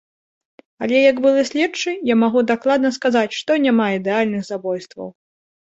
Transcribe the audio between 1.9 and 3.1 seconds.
я магу дакладна